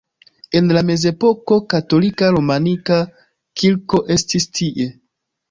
En 0.59 0.69
la 0.77 0.81
mezepoko 0.85 1.57
katolika 1.73 2.31
romanika 2.37 2.99
kirko 3.61 4.03
estis 4.19 4.51
tie. 4.61 4.91